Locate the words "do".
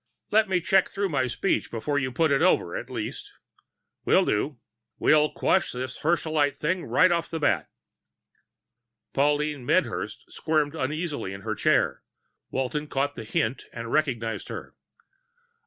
4.25-4.43